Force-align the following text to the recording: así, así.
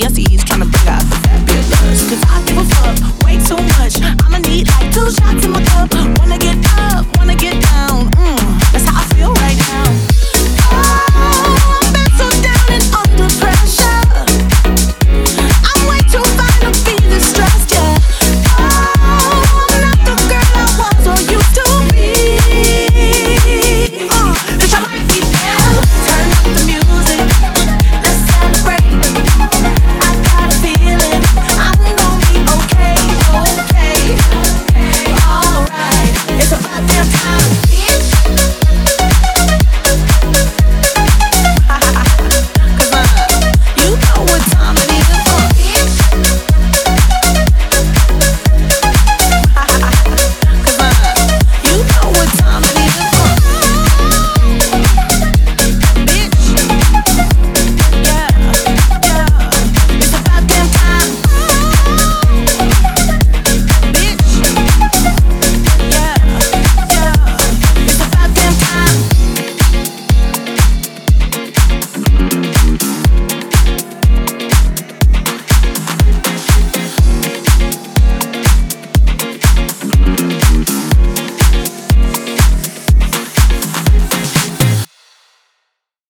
así, 0.00 0.06
así. 0.06 0.31